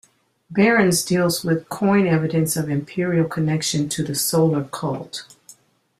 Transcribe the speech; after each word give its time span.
Berrens 0.49 1.03
deals 1.05 1.43
with 1.45 1.69
coin-evidence 1.69 2.55
of 2.57 2.71
Imperial 2.71 3.27
connection 3.29 3.87
to 3.89 4.01
the 4.03 4.15
Solar 4.15 4.63
cult. 4.63 5.35